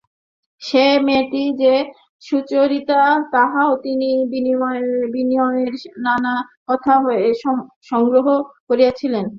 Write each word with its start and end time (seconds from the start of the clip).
সে 0.61 0.85
মেয়েটি 1.05 1.43
যে 1.61 1.73
সুচরিতা 2.23 3.01
তাহাও 3.33 3.71
তিনি 3.85 4.09
বিনয়ের 5.13 5.73
নানা 6.05 6.33
কথা 6.67 6.93
হইতে 7.03 7.29
সংগ্রহ 7.89 8.25
করিয়াছিলেন। 8.67 9.25